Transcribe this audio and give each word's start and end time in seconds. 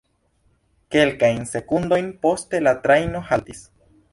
Kelkajn 0.95 1.45
sekundojn 1.51 2.09
poste 2.27 2.65
la 2.69 2.75
trajno 2.87 3.25
haltis. 3.29 3.63